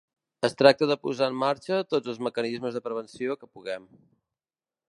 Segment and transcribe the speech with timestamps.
[0.47, 3.87] Es tracta de posar en marxa tots els mecanismes de prevenció que puguem.